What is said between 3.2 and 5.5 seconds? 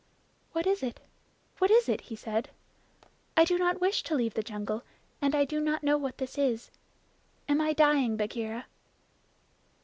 "I do not wish to leave the jungle, and I